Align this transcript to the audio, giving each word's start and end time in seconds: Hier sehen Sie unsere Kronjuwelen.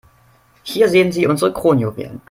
Hier 0.63 0.89
sehen 0.89 1.11
Sie 1.11 1.27
unsere 1.27 1.53
Kronjuwelen. 1.53 2.19